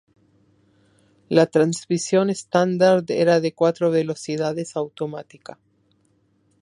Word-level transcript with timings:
La 1.29 1.45
transmisión 1.45 2.31
estándar 2.31 3.03
era 3.09 3.39
de 3.39 3.53
cuatro-velocidades 3.53 4.75
automática. 4.75 5.59